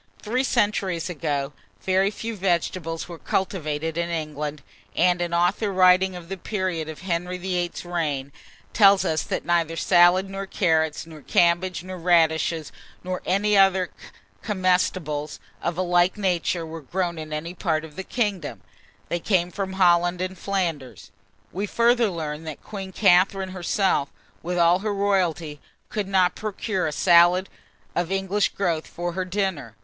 [0.23, 1.53] Three centuries ago,
[1.83, 4.63] very few vegetables were cultivated in England,
[4.95, 8.31] and an author writing of the period of Henry VIII.'s reign,
[8.73, 12.71] tells us that neither salad, nor carrots, nor cabbages, nor radishes,
[13.03, 13.91] nor any other
[14.41, 18.61] comestibles of a like nature, were grown in any part of the kingdom:
[19.09, 21.11] they came from Holland and Flanders.
[21.51, 24.09] We further learn, that Queen Catharine herself,
[24.41, 27.49] with all her royalty, could not procure a salad
[27.95, 29.75] of English growth for her dinner.